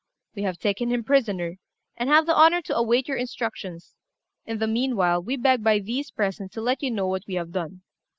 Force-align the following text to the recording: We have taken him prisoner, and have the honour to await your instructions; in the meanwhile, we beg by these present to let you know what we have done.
We 0.33 0.41
have 0.41 0.57
taken 0.57 0.89
him 0.89 1.03
prisoner, 1.03 1.57
and 1.95 2.09
have 2.09 2.25
the 2.25 2.35
honour 2.35 2.63
to 2.63 2.75
await 2.75 3.07
your 3.07 3.17
instructions; 3.17 3.93
in 4.47 4.57
the 4.57 4.65
meanwhile, 4.65 5.21
we 5.21 5.37
beg 5.37 5.63
by 5.63 5.77
these 5.77 6.09
present 6.09 6.51
to 6.53 6.59
let 6.61 6.81
you 6.81 6.89
know 6.89 7.05
what 7.05 7.27
we 7.27 7.35
have 7.35 7.51
done. 7.51 7.83